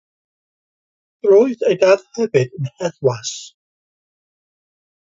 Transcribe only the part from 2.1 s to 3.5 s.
hefyd yn heddwas.